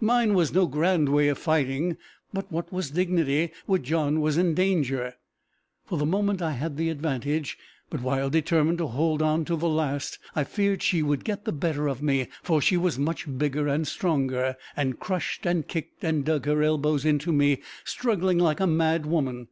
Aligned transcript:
Mine 0.00 0.34
was 0.34 0.52
no 0.52 0.66
grand 0.66 1.08
way 1.08 1.28
of 1.28 1.38
fighting, 1.38 1.98
but 2.32 2.50
what 2.50 2.72
was 2.72 2.90
dignity 2.90 3.52
where 3.66 3.78
John 3.78 4.20
was 4.20 4.36
in 4.36 4.52
danger! 4.52 5.14
For 5.84 5.96
the 5.96 6.04
moment 6.04 6.42
I 6.42 6.50
had 6.54 6.76
the 6.76 6.90
advantage, 6.90 7.56
but, 7.88 8.02
while 8.02 8.28
determined 8.28 8.78
to 8.78 8.88
hold 8.88 9.22
on 9.22 9.44
to 9.44 9.54
the 9.54 9.68
last, 9.68 10.18
I 10.34 10.42
feared 10.42 10.82
she 10.82 11.00
would 11.00 11.24
get 11.24 11.44
the 11.44 11.52
better 11.52 11.86
of 11.88 12.02
me, 12.02 12.26
for 12.42 12.60
she 12.60 12.76
was 12.76 12.98
much 12.98 13.26
bigger 13.38 13.68
and 13.68 13.86
stronger, 13.86 14.56
and 14.76 14.98
crushed 14.98 15.46
and 15.46 15.68
kicked, 15.68 16.02
and 16.02 16.24
dug 16.24 16.46
her 16.46 16.60
elbows 16.60 17.04
into 17.04 17.32
me, 17.32 17.62
struggling 17.84 18.38
like 18.38 18.58
a 18.58 18.66
mad 18.66 19.06
woman. 19.06 19.46